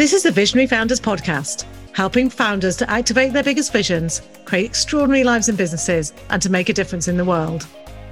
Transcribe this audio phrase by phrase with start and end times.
[0.00, 5.24] This is the Visionary Founders Podcast, helping founders to activate their biggest visions, create extraordinary
[5.24, 7.66] lives and businesses, and to make a difference in the world.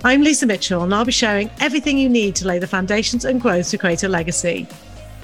[0.04, 3.40] I'm Lisa Mitchell, and I'll be sharing everything you need to lay the foundations and
[3.40, 4.68] growth to create a legacy.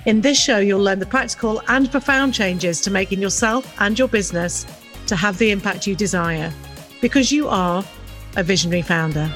[0.07, 4.09] In this show, you'll learn the practical and profound changes to making yourself and your
[4.09, 4.65] business
[5.07, 6.51] to have the impact you desire,
[7.03, 7.85] because you are
[8.37, 9.31] a visionary founder.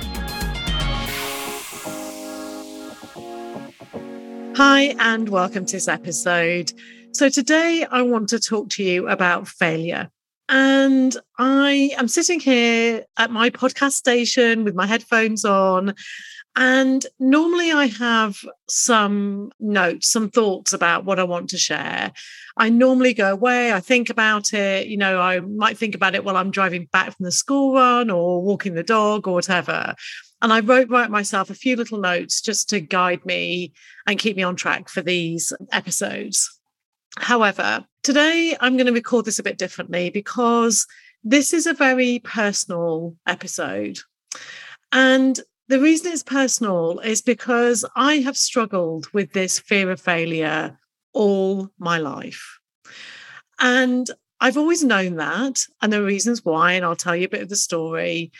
[4.56, 6.72] Hi, and welcome to this episode.
[7.12, 10.10] So, today I want to talk to you about failure.
[10.48, 15.94] And I am sitting here at my podcast station with my headphones on.
[16.54, 18.36] And normally I have
[18.68, 22.12] some notes, some thoughts about what I want to share.
[22.56, 24.88] I normally go away, I think about it.
[24.88, 28.10] You know, I might think about it while I'm driving back from the school run
[28.10, 29.94] or walking the dog or whatever.
[30.40, 33.72] And I wrote write myself a few little notes just to guide me
[34.06, 36.57] and keep me on track for these episodes.
[37.20, 40.86] However, today I'm going to record this a bit differently because
[41.24, 43.98] this is a very personal episode.
[44.92, 50.78] And the reason it's personal is because I have struggled with this fear of failure
[51.12, 52.58] all my life.
[53.58, 54.08] And
[54.40, 57.48] I've always known that, and the reasons why, and I'll tell you a bit of
[57.48, 58.30] the story.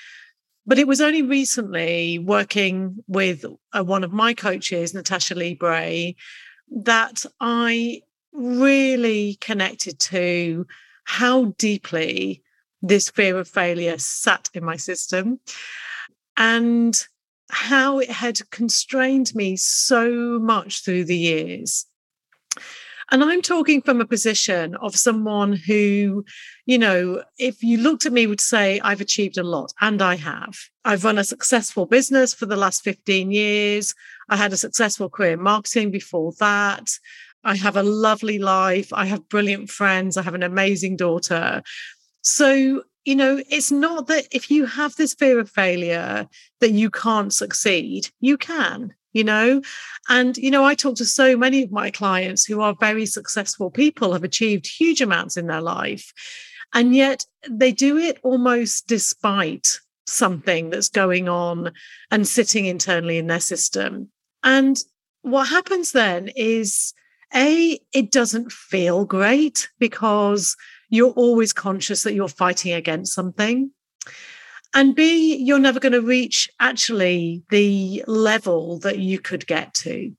[0.65, 6.15] But it was only recently working with uh, one of my coaches, Natasha Bray,
[6.71, 8.03] that I
[8.39, 10.67] really connected to
[11.05, 12.43] how deeply
[12.83, 15.41] this fear of failure sat in my system
[16.37, 17.07] and
[17.51, 21.87] how it had constrained me so much through the years.
[23.11, 26.27] And I'm talking from a position of someone who,
[26.67, 30.17] you know, if you looked at me, would say, I've achieved a lot, and I
[30.17, 30.59] have.
[30.85, 33.95] I've run a successful business for the last 15 years.
[34.29, 36.91] I had a successful career in marketing before that.
[37.45, 38.93] I have a lovely life.
[38.93, 40.17] I have brilliant friends.
[40.17, 41.63] I have an amazing daughter.
[42.23, 46.29] So, you know, it's not that if you have this fear of failure
[46.61, 49.61] that you can't succeed, you can you know
[50.09, 53.71] and you know i talk to so many of my clients who are very successful
[53.71, 56.13] people have achieved huge amounts in their life
[56.75, 61.73] and yet they do it almost despite something that's going on
[62.11, 64.11] and sitting internally in their system
[64.43, 64.85] and
[65.23, 66.93] what happens then is
[67.35, 70.57] a it doesn't feel great because
[70.89, 73.71] you're always conscious that you're fighting against something
[74.75, 80.13] and B, you're never going to reach actually the level that you could get to.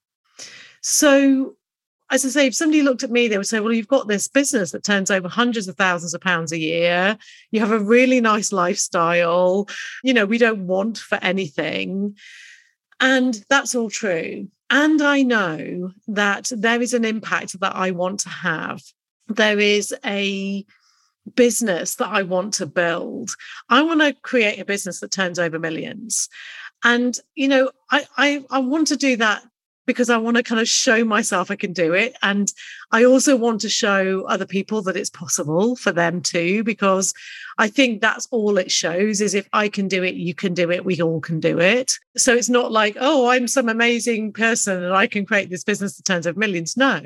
[0.82, 1.56] So,
[2.12, 4.28] as I say, if somebody looked at me, they would say, Well, you've got this
[4.28, 7.18] business that turns over hundreds of thousands of pounds a year.
[7.52, 9.68] You have a really nice lifestyle.
[10.04, 12.16] You know, we don't want for anything.
[13.00, 14.50] And that's all true.
[14.70, 18.82] And I know that there is an impact that I want to have.
[19.28, 20.66] There is a
[21.36, 23.32] business that I want to build.
[23.70, 26.30] I want to create a business that turns over millions.
[26.84, 29.44] And, you know, I, I, I want to do that
[29.90, 32.16] because I want to kind of show myself I can do it.
[32.22, 32.54] And
[32.92, 37.12] I also want to show other people that it's possible for them too, because
[37.58, 40.70] I think that's all it shows is if I can do it, you can do
[40.70, 41.94] it, we all can do it.
[42.16, 45.98] So it's not like, oh, I'm some amazing person and I can create this business
[45.98, 46.78] that turns over millions.
[46.78, 47.02] No,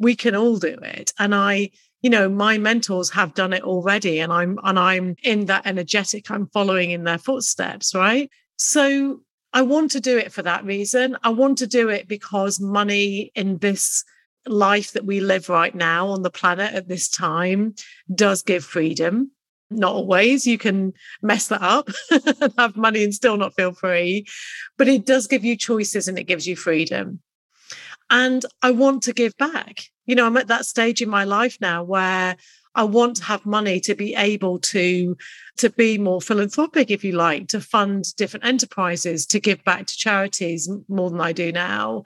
[0.00, 1.12] we can all do it.
[1.20, 1.70] And I
[2.02, 6.30] you know my mentors have done it already and i'm and i'm in that energetic
[6.30, 9.22] i'm following in their footsteps right so
[9.54, 11.16] i want to do it for that reason.
[11.22, 14.04] I want to do it because money in this
[14.46, 17.74] life that we live right now on the planet at this time
[18.14, 19.30] does give freedom.
[19.70, 20.46] Not always.
[20.46, 24.26] You can mess that up and have money and still not feel free
[24.76, 27.20] but it does give you choices and it gives you freedom.
[28.10, 29.84] And I want to give back.
[30.06, 32.36] You know, I'm at that stage in my life now where
[32.74, 35.16] I want to have money to be able to
[35.56, 39.96] to be more philanthropic, if you like, to fund different enterprises, to give back to
[39.96, 42.04] charities more than I do now,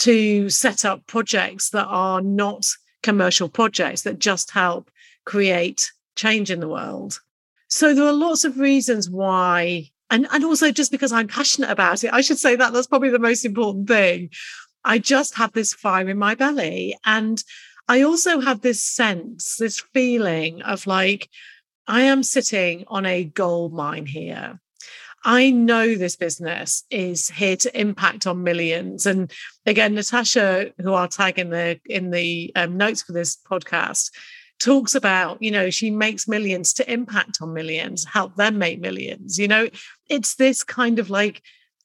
[0.00, 2.66] to set up projects that are not
[3.02, 4.90] commercial projects that just help
[5.24, 7.20] create change in the world.
[7.68, 12.04] So there are lots of reasons why, and, and also just because I'm passionate about
[12.04, 14.30] it, I should say that that's probably the most important thing.
[14.84, 16.96] I just have this fire in my belly.
[17.04, 17.42] And
[17.92, 21.28] I also have this sense, this feeling of like,
[21.86, 24.58] I am sitting on a gold mine here.
[25.26, 29.04] I know this business is here to impact on millions.
[29.04, 29.30] And
[29.66, 34.10] again, Natasha, who I'll tag in the in the um, notes for this podcast,
[34.58, 39.38] talks about you know she makes millions to impact on millions, help them make millions.
[39.38, 39.68] You know,
[40.08, 41.42] it's this kind of like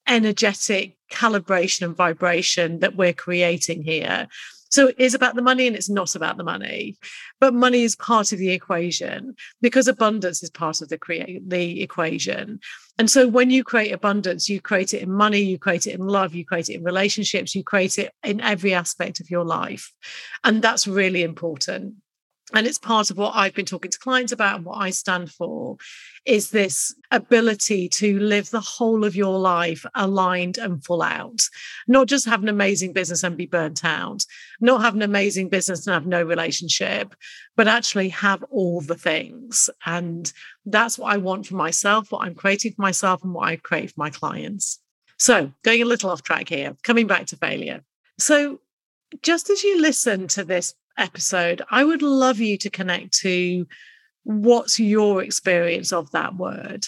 [0.07, 4.29] energetic calibration and vibration that we're creating here.
[4.69, 6.97] So it is about the money and it's not about the money.
[7.39, 11.81] But money is part of the equation because abundance is part of the create the
[11.81, 12.59] equation.
[12.97, 16.05] And so when you create abundance, you create it in money, you create it in
[16.05, 19.93] love, you create it in relationships, you create it in every aspect of your life.
[20.43, 21.95] And that's really important
[22.53, 25.29] and it's part of what I've been talking to clients about and what I stand
[25.29, 25.75] for
[26.25, 31.41] is this ability to live the whole of your life aligned and full out,
[31.89, 34.23] not just have an amazing business and be burnt out,
[34.61, 37.15] not have an amazing business and have no relationship,
[37.57, 39.69] but actually have all the things.
[39.85, 40.31] And
[40.65, 43.91] that's what I want for myself, what I'm creating for myself, and what I create
[43.91, 44.79] for my clients.
[45.19, 47.83] So, going a little off track here, coming back to failure.
[48.19, 48.61] So,
[49.21, 53.67] just as you listen to this episode, I would love you to connect to
[54.23, 56.87] what's your experience of that word?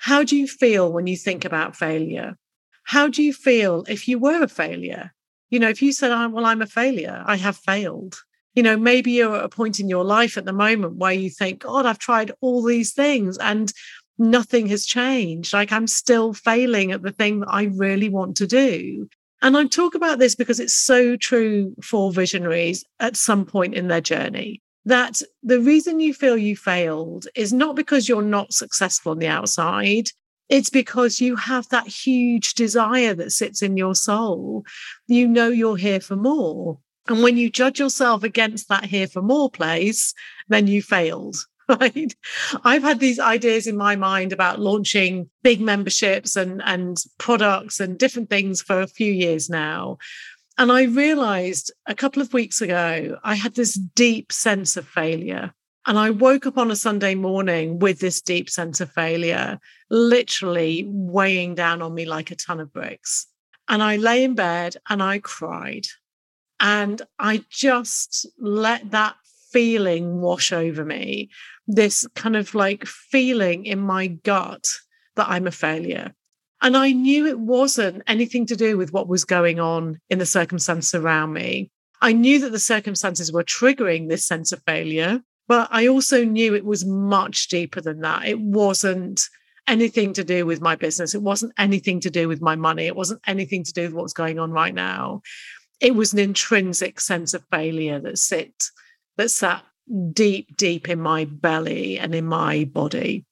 [0.00, 2.36] How do you feel when you think about failure?
[2.84, 5.14] How do you feel if you were a failure?
[5.48, 8.20] You know, if you said, oh, well, I'm a failure, I have failed.
[8.54, 11.30] You know, maybe you're at a point in your life at the moment where you
[11.30, 13.72] think, God, I've tried all these things and
[14.18, 15.52] nothing has changed.
[15.52, 19.08] Like I'm still failing at the thing that I really want to do.
[19.44, 23.88] And I talk about this because it's so true for visionaries at some point in
[23.88, 29.12] their journey that the reason you feel you failed is not because you're not successful
[29.12, 30.06] on the outside.
[30.48, 34.64] It's because you have that huge desire that sits in your soul.
[35.08, 36.78] You know you're here for more.
[37.06, 40.14] And when you judge yourself against that here for more place,
[40.48, 41.36] then you failed.
[41.80, 42.14] right?
[42.64, 47.98] I've had these ideas in my mind about launching big memberships and, and products and
[47.98, 49.98] different things for a few years now.
[50.56, 55.52] And I realized a couple of weeks ago, I had this deep sense of failure.
[55.86, 59.58] And I woke up on a Sunday morning with this deep sense of failure,
[59.90, 63.26] literally weighing down on me like a ton of bricks.
[63.68, 65.86] And I lay in bed and I cried.
[66.60, 69.16] And I just let that
[69.54, 71.30] feeling wash over me
[71.66, 74.66] this kind of like feeling in my gut
[75.16, 76.12] that I'm a failure.
[76.60, 80.26] And I knew it wasn't anything to do with what was going on in the
[80.26, 81.70] circumstances around me.
[82.02, 86.54] I knew that the circumstances were triggering this sense of failure, but I also knew
[86.54, 88.26] it was much deeper than that.
[88.26, 89.22] It wasn't
[89.68, 91.14] anything to do with my business.
[91.14, 92.86] It wasn't anything to do with my money.
[92.86, 95.22] It wasn't anything to do with what's going on right now.
[95.80, 98.54] It was an intrinsic sense of failure that sit
[99.16, 99.64] that sat
[100.12, 103.24] deep, deep in my belly and in my body.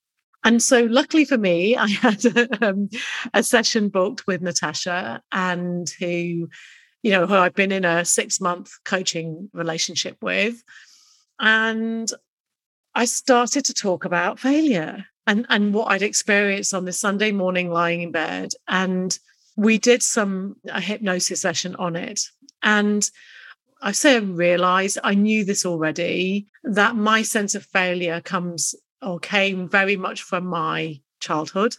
[0.44, 2.88] And so, luckily for me, I had a, um,
[3.34, 6.48] a session booked with Natasha, and who,
[7.02, 10.62] you know, who I've been in a six month coaching relationship with.
[11.40, 12.10] And
[12.94, 17.70] I started to talk about failure and, and what I'd experienced on this Sunday morning
[17.70, 18.50] lying in bed.
[18.68, 19.16] And
[19.56, 22.20] we did some a hypnosis session on it.
[22.62, 23.08] And
[23.82, 29.18] I say I realized, I knew this already, that my sense of failure comes or
[29.18, 31.76] came very much from my childhood.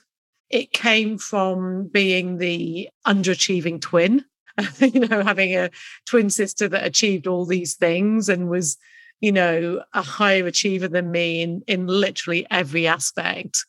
[0.50, 4.26] It came from being the underachieving twin,
[4.80, 5.72] you know, having a
[6.06, 8.78] twin sister that achieved all these things and was,
[9.22, 13.66] you know, a higher achiever than me in, in literally every aspect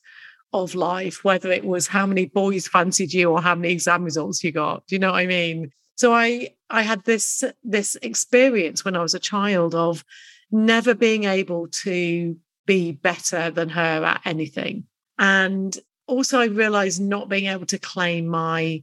[0.53, 4.43] of life, whether it was how many boys fancied you or how many exam results
[4.43, 4.85] you got.
[4.89, 5.71] Do you know what I mean?
[5.97, 10.05] So I I had this this experience when I was a child of
[10.51, 14.85] never being able to be better than her at anything.
[15.17, 15.77] And
[16.09, 18.83] also I realized not being able to claim my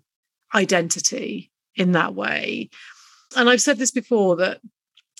[0.55, 2.69] identity in that way.
[3.35, 4.61] And I've said this before that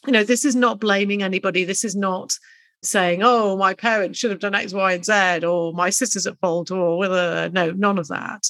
[0.07, 2.37] you know this is not blaming anybody this is not
[2.83, 6.39] saying oh my parents should have done x y and z or my sister's at
[6.39, 8.49] fault or whether uh, no none of that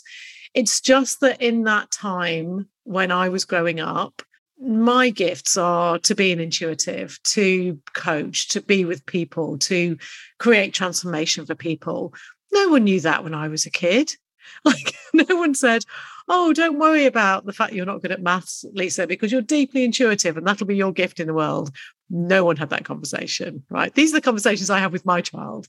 [0.54, 4.22] it's just that in that time when I was growing up,
[4.60, 9.98] my gifts are to be an intuitive, to coach, to be with people, to
[10.40, 12.14] create transformation for people.
[12.52, 14.16] No one knew that when I was a kid.
[14.66, 15.86] Like, no one said,
[16.28, 19.84] Oh, don't worry about the fact you're not good at maths, Lisa, because you're deeply
[19.84, 21.72] intuitive and that'll be your gift in the world.
[22.10, 23.94] No one had that conversation, right?
[23.94, 25.68] These are the conversations I have with my child,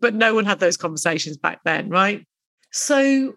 [0.00, 2.26] but no one had those conversations back then, right?
[2.70, 3.36] So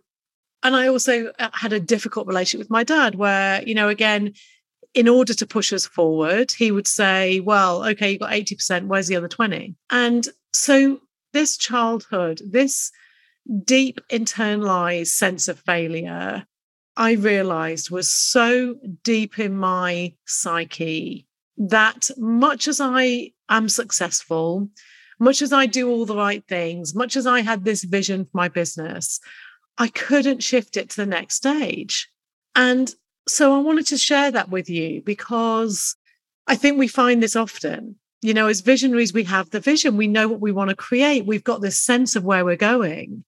[0.64, 4.34] and I also uh, had a difficult relationship with my dad, where, you know, again,
[4.94, 9.08] in order to push us forward, he would say, Well, okay, you got 80%, where's
[9.08, 9.76] the other 20?
[9.90, 11.00] And so
[11.34, 12.92] this childhood, this
[13.64, 16.46] deep internalized sense of failure,
[16.98, 21.26] I realized was so deep in my psyche
[21.58, 24.70] that much as I am successful,
[25.20, 28.32] much as I do all the right things, much as I had this vision for
[28.34, 29.20] my business,
[29.78, 32.10] I couldn't shift it to the next stage.
[32.56, 32.94] And
[33.28, 35.96] so I wanted to share that with you because
[36.48, 37.96] I think we find this often.
[38.22, 41.26] You know, as visionaries, we have the vision, we know what we want to create,
[41.26, 43.24] we've got this sense of where we're going.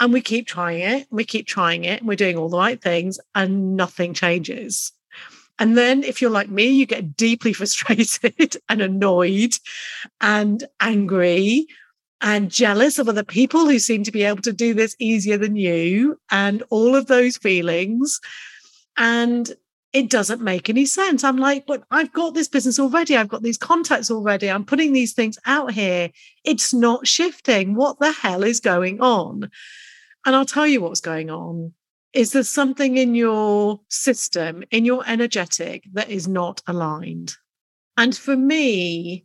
[0.00, 2.80] And we keep trying it, we keep trying it, and we're doing all the right
[2.80, 4.92] things, and nothing changes.
[5.58, 9.54] And then, if you're like me, you get deeply frustrated and annoyed
[10.20, 11.66] and angry
[12.20, 15.56] and jealous of other people who seem to be able to do this easier than
[15.56, 18.20] you, and all of those feelings.
[18.96, 19.54] And
[19.92, 21.24] it doesn't make any sense.
[21.24, 23.16] I'm like, but I've got this business already.
[23.16, 24.50] I've got these contacts already.
[24.50, 26.10] I'm putting these things out here.
[26.44, 27.74] It's not shifting.
[27.74, 29.50] What the hell is going on?
[30.26, 31.72] And I'll tell you what's going on.
[32.12, 37.34] Is there something in your system, in your energetic, that is not aligned?
[37.96, 39.24] And for me,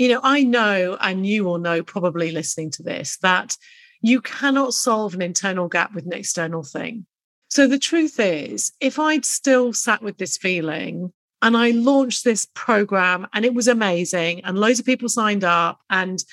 [0.00, 3.54] you know, I know, and you will know probably listening to this, that
[4.00, 7.04] you cannot solve an internal gap with an external thing.
[7.50, 12.46] So the truth is, if I'd still sat with this feeling and I launched this
[12.54, 16.24] program and it was amazing and loads of people signed up and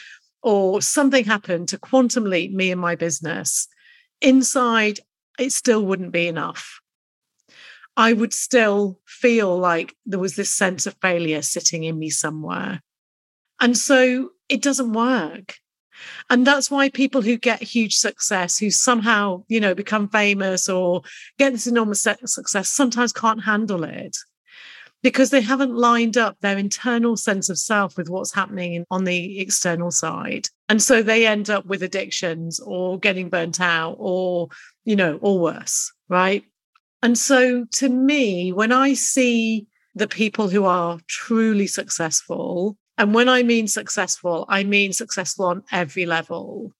[0.41, 3.67] or something happened to quantum leap me and my business,
[4.21, 5.01] inside
[5.37, 6.79] it still wouldn't be enough.
[7.97, 12.81] I would still feel like there was this sense of failure sitting in me somewhere.
[13.59, 15.55] And so it doesn't work.
[16.29, 21.01] And that's why people who get huge success, who somehow, you know, become famous or
[21.39, 24.15] get this enormous success, sometimes can't handle it
[25.03, 29.39] because they haven't lined up their internal sense of self with what's happening on the
[29.39, 30.47] external side.
[30.69, 34.49] And so they end up with addictions or getting burnt out or,
[34.85, 36.43] you know, or worse, right?
[37.01, 43.29] And so to me, when I see the people who are truly successful, and when
[43.29, 46.73] I mean successful, I mean successful on every level.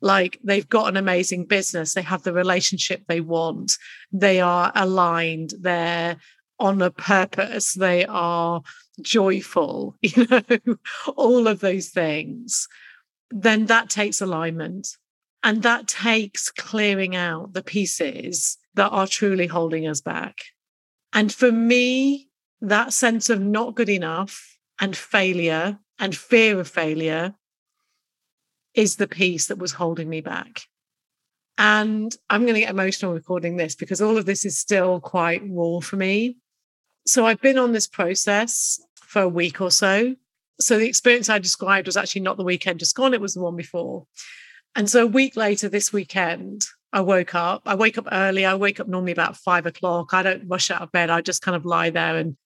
[0.00, 3.78] Like they've got an amazing business, they have the relationship they want,
[4.12, 6.16] they are aligned, they're
[6.58, 8.62] on a purpose, they are
[9.00, 10.76] joyful, you know,
[11.16, 12.68] all of those things.
[13.30, 14.88] Then that takes alignment.
[15.42, 20.38] And that takes clearing out the pieces that are truly holding us back.
[21.12, 22.28] And for me,
[22.62, 27.34] that sense of not good enough and failure and fear of failure
[28.74, 30.62] is the piece that was holding me back.
[31.56, 35.42] And I'm going to get emotional recording this because all of this is still quite
[35.48, 36.36] raw for me.
[37.06, 40.16] So I've been on this process for a week or so.
[40.60, 43.42] So the experience I described was actually not the weekend just gone, it was the
[43.42, 44.06] one before.
[44.74, 47.62] And so a week later, this weekend, I woke up.
[47.66, 48.44] I wake up early.
[48.44, 50.12] I wake up normally about five o'clock.
[50.12, 51.10] I don't rush out of bed.
[51.10, 52.36] I just kind of lie there and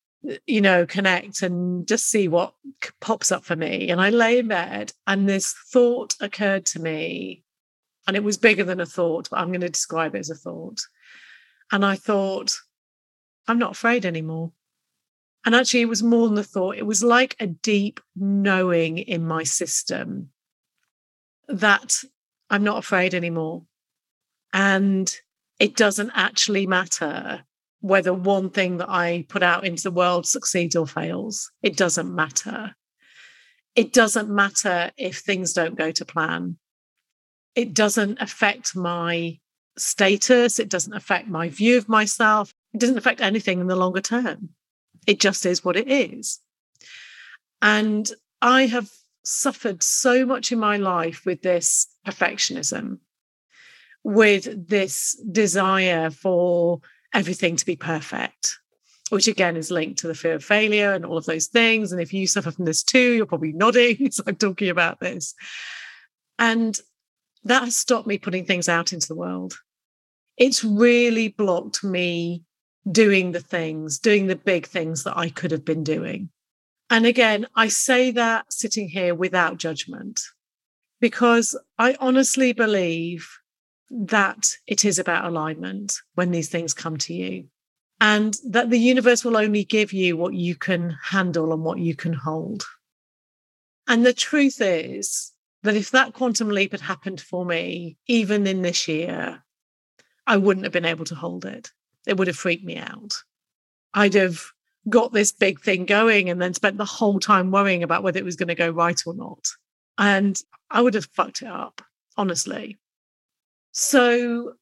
[0.46, 2.54] you know, connect and just see what
[3.00, 3.90] pops up for me.
[3.90, 7.44] And I lay in bed and this thought occurred to me.
[8.06, 10.34] And it was bigger than a thought, but I'm going to describe it as a
[10.34, 10.80] thought.
[11.70, 12.54] And I thought,
[13.46, 14.52] I'm not afraid anymore.
[15.44, 16.76] And actually, it was more than a thought.
[16.76, 20.30] It was like a deep knowing in my system
[21.48, 22.02] that
[22.50, 23.64] I'm not afraid anymore.
[24.52, 25.14] And
[25.58, 27.44] it doesn't actually matter
[27.80, 31.50] whether one thing that I put out into the world succeeds or fails.
[31.62, 32.74] It doesn't matter.
[33.74, 36.58] It doesn't matter if things don't go to plan.
[37.54, 39.38] It doesn't affect my
[39.76, 40.58] status.
[40.58, 42.52] It doesn't affect my view of myself.
[42.74, 44.50] It doesn't affect anything in the longer term.
[45.06, 46.40] It just is what it is.
[47.62, 48.10] And
[48.42, 48.90] I have
[49.24, 52.98] suffered so much in my life with this perfectionism,
[54.02, 56.80] with this desire for
[57.14, 58.58] everything to be perfect,
[59.10, 61.92] which again is linked to the fear of failure and all of those things.
[61.92, 65.34] And if you suffer from this too, you're probably nodding as I'm talking about this.
[66.38, 66.78] And
[67.44, 69.54] that has stopped me putting things out into the world.
[70.36, 72.44] It's really blocked me
[72.90, 76.30] doing the things, doing the big things that I could have been doing.
[76.90, 80.22] And again, I say that sitting here without judgment
[81.00, 83.28] because I honestly believe
[83.90, 87.48] that it is about alignment when these things come to you
[88.00, 91.96] and that the universe will only give you what you can handle and what you
[91.96, 92.64] can hold.
[93.88, 98.62] And the truth is that if that quantum leap had happened for me, even in
[98.62, 99.42] this year,
[100.26, 101.70] I wouldn't have been able to hold it.
[102.06, 103.14] It would have freaked me out.
[103.94, 104.42] I'd have
[104.88, 108.24] got this big thing going and then spent the whole time worrying about whether it
[108.24, 109.48] was going to go right or not.
[109.96, 110.40] And
[110.70, 111.82] I would have fucked it up,
[112.16, 112.76] honestly.
[113.72, 114.54] So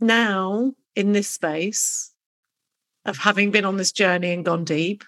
[0.00, 2.12] now in this space
[3.04, 5.04] of having been on this journey and gone deep,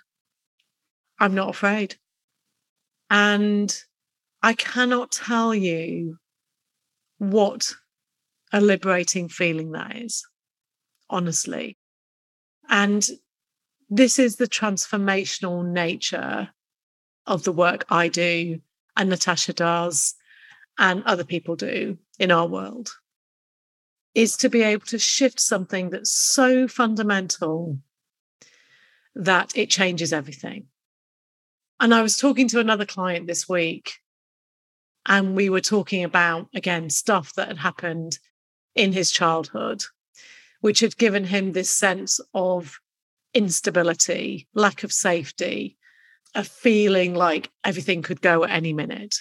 [1.19, 1.97] I'm not afraid.
[3.11, 3.75] And
[4.43, 6.19] I cannot tell you
[7.19, 7.73] what
[8.53, 10.27] a liberating feeling that is,
[11.09, 11.77] honestly.
[12.69, 13.07] And
[13.89, 16.51] this is the transformational nature
[17.27, 18.61] of the work I do
[18.97, 20.15] and Natasha does
[20.79, 22.91] and other people do in our world
[24.15, 27.79] is to be able to shift something that's so fundamental
[29.15, 30.67] that it changes everything.
[31.81, 33.95] And I was talking to another client this week,
[35.07, 38.19] and we were talking about, again, stuff that had happened
[38.75, 39.83] in his childhood,
[40.61, 42.79] which had given him this sense of
[43.35, 45.77] instability, lack of safety,
[46.35, 49.17] a feeling like everything could go at any minute,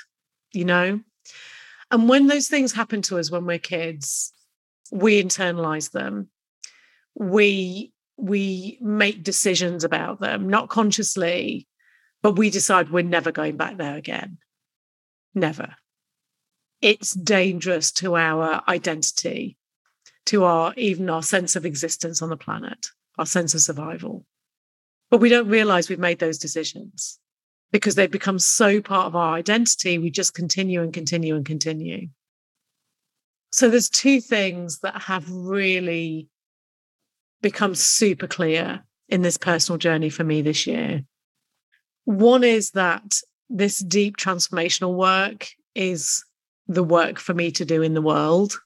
[0.54, 1.00] you know?
[1.90, 4.32] And when those things happen to us when we're kids,
[4.92, 6.30] we internalize them.
[7.16, 11.68] We we make decisions about them, not consciously,
[12.22, 14.38] but we decide we're never going back there again.
[15.34, 15.76] Never.
[16.82, 19.58] It's dangerous to our identity,
[20.28, 22.88] to our even our sense of existence on the planet,
[23.18, 24.26] our sense of survival.
[25.10, 27.20] But we don't realize we've made those decisions
[27.72, 29.98] because they've become so part of our identity.
[29.98, 32.10] We just continue and continue and continue.
[33.52, 36.28] So there's two things that have really
[37.42, 41.04] become super clear in this personal journey for me this year.
[42.06, 43.16] One is that
[43.50, 46.24] this deep transformational work is
[46.68, 48.60] the work for me to do in the world.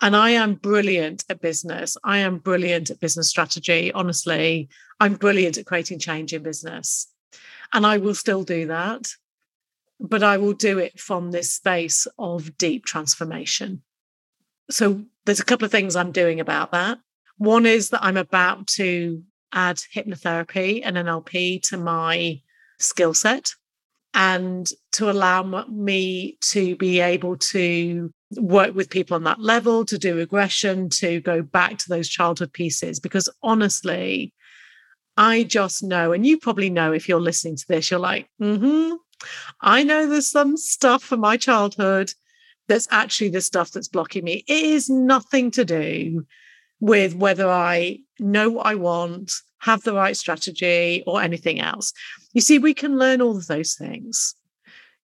[0.00, 1.96] And I am brilliant at business.
[2.04, 3.92] I am brilliant at business strategy.
[3.92, 4.68] Honestly,
[5.00, 7.06] I'm brilliant at creating change in business.
[7.72, 9.08] And I will still do that.
[9.98, 13.82] But I will do it from this space of deep transformation.
[14.70, 16.98] So there's a couple of things I'm doing about that.
[17.38, 22.40] One is that I'm about to add hypnotherapy and NLP to my
[22.78, 23.52] skill set
[24.14, 29.98] and to allow me to be able to work with people on that level, to
[29.98, 32.98] do regression, to go back to those childhood pieces.
[32.98, 34.32] Because honestly,
[35.16, 38.94] I just know, and you probably know if you're listening to this, you're like, mm-hmm,
[39.60, 42.12] I know there's some stuff from my childhood
[42.68, 44.44] that's actually the stuff that's blocking me.
[44.46, 46.26] It is nothing to do
[46.80, 51.92] with whether I know what I want, have the right strategy, or anything else.
[52.34, 54.34] You see, we can learn all of those things.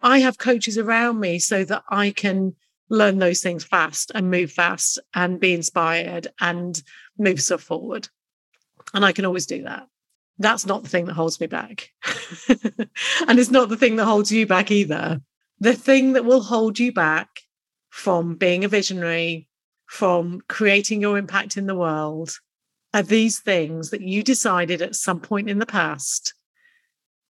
[0.03, 2.55] I have coaches around me so that I can
[2.91, 6.83] learn those things fast and move fast and be inspired and
[7.19, 8.09] move stuff forward.
[8.93, 9.87] And I can always do that.
[10.43, 11.91] That's not the thing that holds me back.
[12.49, 15.21] and it's not the thing that holds you back either.
[15.61, 17.29] The thing that will hold you back
[17.91, 19.49] from being a visionary,
[19.87, 22.39] from creating your impact in the world,
[22.93, 26.35] are these things that you decided at some point in the past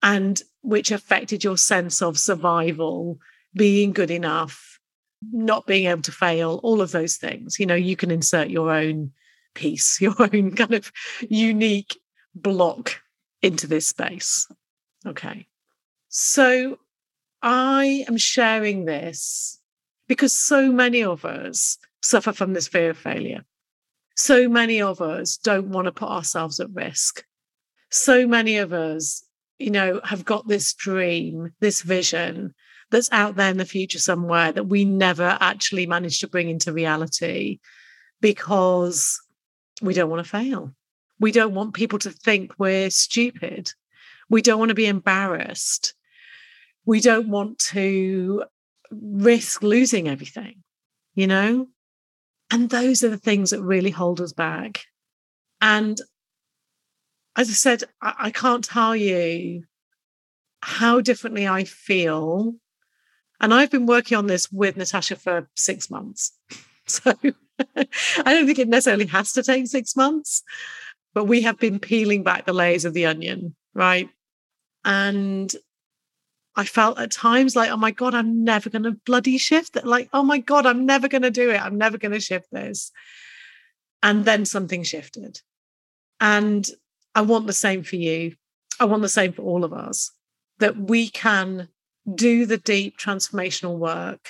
[0.03, 3.19] and which affected your sense of survival,
[3.55, 4.79] being good enough,
[5.33, 7.59] not being able to fail, all of those things.
[7.59, 9.13] You know, you can insert your own
[9.55, 10.93] piece, your own kind of
[11.29, 11.97] unique
[12.35, 13.01] block
[13.43, 14.47] into this space.
[15.07, 15.47] Okay.
[16.09, 16.79] So
[17.43, 19.61] I am sharing this
[20.09, 23.45] because so many of us suffer from this fear of failure.
[24.17, 27.25] So many of us don't want to put ourselves at risk.
[27.91, 29.25] So many of us,
[29.59, 32.55] you know, have got this dream, this vision
[32.91, 36.73] that's out there in the future somewhere that we never actually manage to bring into
[36.73, 37.61] reality
[38.21, 39.21] because
[39.83, 40.75] we don't want to fail.
[41.21, 43.73] We don't want people to think we're stupid.
[44.29, 45.95] We don't want to be embarrassed.
[46.85, 48.45] We don't want to
[48.91, 50.63] risk losing everything,
[51.15, 51.69] you know?
[52.51, 54.85] And those are the things that really hold us back.
[55.61, 56.01] And
[57.37, 59.65] as I said, I, I can't tell you
[60.63, 62.55] how differently I feel.
[63.41, 66.33] And I've been working on this with Natasha for six months.
[66.91, 67.13] So
[67.77, 67.85] I
[68.25, 70.43] don't think it necessarily has to take six months,
[71.19, 74.09] but we have been peeling back the layers of the onion, right?
[74.85, 75.53] And
[76.55, 79.85] I felt at times like, oh my God, I'm never going to bloody shift it.
[79.85, 81.61] Like, oh my God, I'm never going to do it.
[81.61, 82.93] I'm never going to shift this.
[84.01, 85.41] And then something shifted.
[86.21, 86.65] And
[87.17, 88.37] I want the same for you.
[88.79, 90.13] I want the same for all of us
[90.61, 91.67] that we can
[92.15, 94.29] do the deep transformational work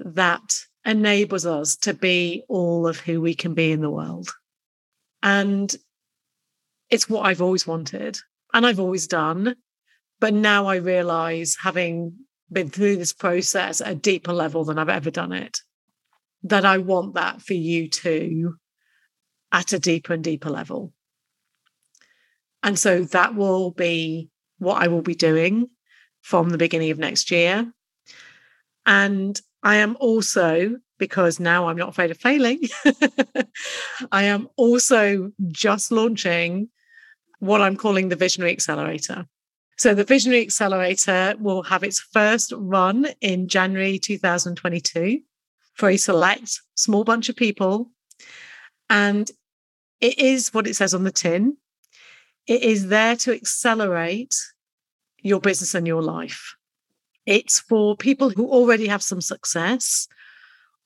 [0.00, 4.30] that enables us to be all of who we can be in the world.
[5.22, 5.74] And
[6.88, 8.18] it's what I've always wanted
[8.52, 9.56] and I've always done.
[10.18, 12.14] But now I realize, having
[12.52, 15.60] been through this process at a deeper level than I've ever done it,
[16.42, 18.56] that I want that for you too
[19.52, 20.92] at a deeper and deeper level.
[22.62, 25.68] And so that will be what I will be doing
[26.20, 27.72] from the beginning of next year.
[28.84, 32.60] And I am also, because now I'm not afraid of failing,
[34.12, 36.68] I am also just launching
[37.40, 39.26] what I'm calling the Visionary Accelerator.
[39.76, 45.20] So, the Visionary Accelerator will have its first run in January 2022
[45.74, 47.90] for a select small bunch of people.
[48.88, 49.28] And
[50.00, 51.56] it is what it says on the tin
[52.46, 54.34] it is there to accelerate
[55.22, 56.56] your business and your life.
[57.26, 60.08] It's for people who already have some success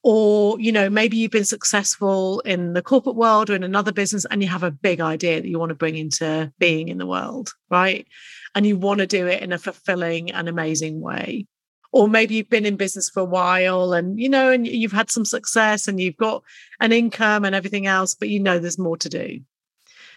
[0.04, 4.26] or you know maybe you've been successful in the corporate world or in another business
[4.26, 7.06] and you have a big idea that you want to bring into being in the
[7.06, 8.06] world right?
[8.54, 11.46] And you want to do it in a fulfilling and amazing way.
[11.92, 15.10] Or maybe you've been in business for a while and you know and you've had
[15.10, 16.42] some success and you've got
[16.80, 19.40] an income and everything else but you know there's more to do.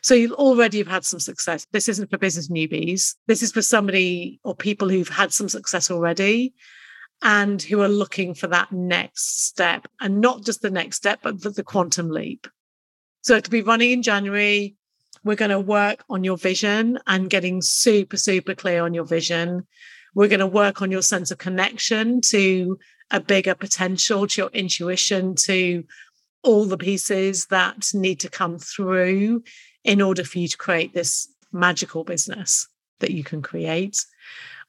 [0.03, 1.65] So you already have had some success.
[1.71, 3.15] This isn't for business newbies.
[3.25, 6.53] This is for somebody or people who've had some success already
[7.21, 11.41] and who are looking for that next step and not just the next step, but
[11.41, 12.47] the, the quantum leap.
[13.21, 14.75] So it'll be running in January.
[15.23, 19.67] We're going to work on your vision and getting super, super clear on your vision.
[20.15, 22.77] We're going to work on your sense of connection to
[23.11, 25.83] a bigger potential, to your intuition, to
[26.43, 29.43] all the pieces that need to come through
[29.83, 32.67] in order for you to create this magical business
[32.99, 34.05] that you can create.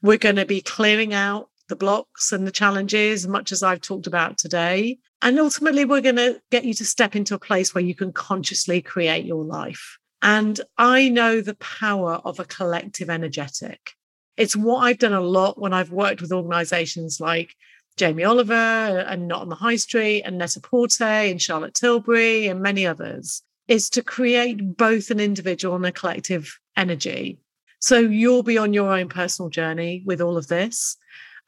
[0.02, 4.06] We're going to be clearing out the blocks and the challenges, much as I've talked
[4.06, 4.98] about today.
[5.22, 8.12] And ultimately, we're going to get you to step into a place where you can
[8.12, 9.98] consciously create your life.
[10.22, 13.92] And I know the power of a collective energetic.
[14.36, 17.54] It's what I've done a lot when I've worked with organizations like
[17.96, 22.86] Jamie Oliver and Not on the High Street and Net-a-Porter and Charlotte Tilbury and many
[22.86, 27.40] others, is to create both an individual and a collective energy.
[27.80, 30.96] So you'll be on your own personal journey with all of this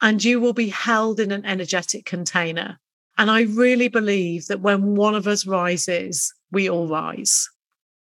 [0.01, 2.79] and you will be held in an energetic container.
[3.17, 7.49] And I really believe that when one of us rises, we all rise.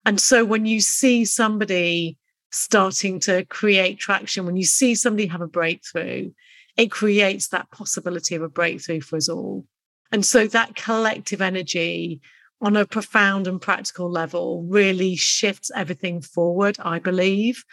[0.05, 2.19] And so when you see somebody
[2.51, 6.31] starting to create traction, when you see somebody have a breakthrough,
[6.77, 9.65] it creates that possibility of a breakthrough for us all.
[10.13, 12.21] And so that collective energy
[12.61, 17.65] on a profound and practical level really shifts everything forward, I believe,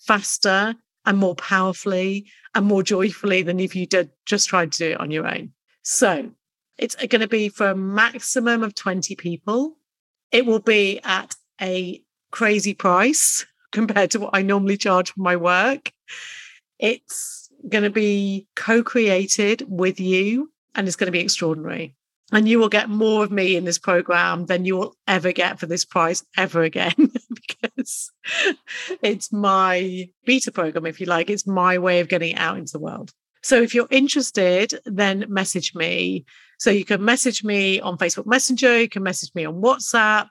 [0.00, 4.90] faster and more powerfully and more joyfully than if you did just try to do
[4.92, 5.52] it on your own.
[5.82, 6.30] So
[6.78, 9.76] it's going to be for a maximum of 20 people.
[10.30, 15.36] It will be at a crazy price compared to what I normally charge for my
[15.36, 15.92] work.
[16.78, 21.94] It's going to be co created with you and it's going to be extraordinary
[22.32, 25.60] and you will get more of me in this program than you will ever get
[25.60, 26.94] for this price ever again
[27.34, 28.10] because
[29.02, 31.30] it's my beta program if you like.
[31.30, 33.12] It's my way of getting it out into the world.
[33.42, 36.24] So if you're interested then message me.
[36.58, 40.28] So you can message me on facebook messenger you can message me on whatsapp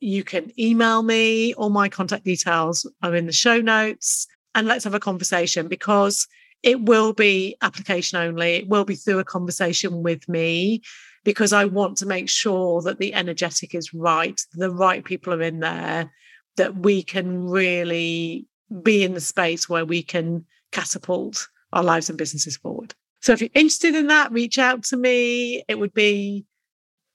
[0.00, 1.54] you can email me.
[1.54, 4.26] All my contact details are in the show notes.
[4.54, 6.26] And let's have a conversation because
[6.62, 8.56] it will be application only.
[8.56, 10.82] It will be through a conversation with me
[11.24, 15.42] because I want to make sure that the energetic is right, the right people are
[15.42, 16.10] in there,
[16.56, 18.46] that we can really
[18.82, 22.94] be in the space where we can catapult our lives and businesses forward.
[23.20, 25.64] So if you're interested in that, reach out to me.
[25.68, 26.44] It would be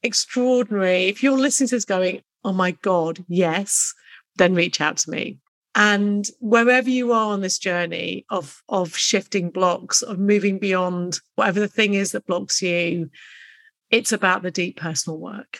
[0.02, 1.06] extraordinary.
[1.06, 3.94] If you're listening to this going, oh my God, yes,
[4.36, 5.40] then reach out to me.
[5.76, 11.60] And wherever you are on this journey of, of shifting blocks, of moving beyond whatever
[11.60, 13.10] the thing is that blocks you,
[13.94, 15.60] it's about the deep personal work.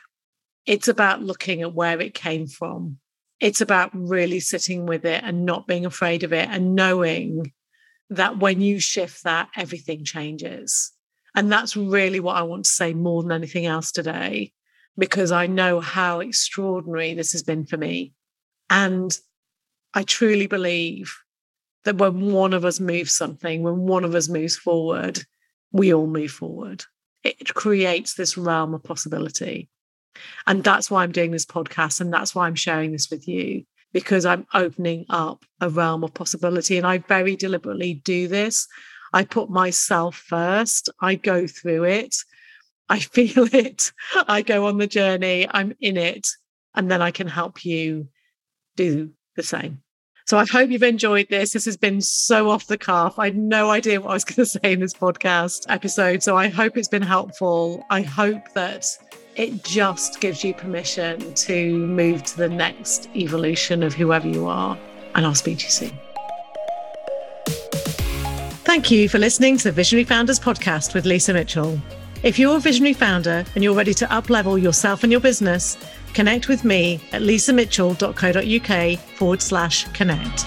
[0.66, 2.98] It's about looking at where it came from.
[3.40, 7.54] It's about really sitting with it and not being afraid of it and knowing
[8.10, 10.92] that when you shift that, everything changes.
[11.36, 14.52] And that's really what I want to say more than anything else today,
[14.98, 18.14] because I know how extraordinary this has been for me.
[18.68, 19.16] And
[19.94, 21.16] I truly believe
[21.86, 25.24] that when one of us moves something, when one of us moves forward,
[25.72, 26.84] we all move forward
[27.24, 29.70] it creates this realm of possibility.
[30.46, 32.02] And that's why I'm doing this podcast.
[32.02, 36.14] And that's why I'm sharing this with you, because I'm opening up a realm of
[36.14, 36.78] possibility.
[36.78, 38.68] And I very deliberately do this.
[39.14, 42.16] I put myself first, I go through it,
[42.90, 43.92] I feel it,
[44.28, 46.28] I go on the journey, I'm in it,
[46.76, 48.08] and then I can help you
[48.76, 49.84] do the same.
[50.26, 51.52] So I hope you've enjoyed this.
[51.52, 53.20] This has been so off the cuff.
[53.20, 56.24] I had no idea what I was going to say in this podcast episode.
[56.24, 57.86] So I hope it's been helpful.
[57.90, 58.86] I hope that
[59.36, 64.78] it just gives you permission to move to the next evolution of whoever you are.
[65.16, 66.00] And I'll speak to you soon.
[68.64, 71.80] Thank you for listening to the Visionary Founders podcast with Lisa Mitchell.
[72.24, 75.78] If you're a visionary founder and you're ready to uplevel yourself and your business,
[76.14, 80.46] connect with me at lisamitchell.co.uk forward slash connect.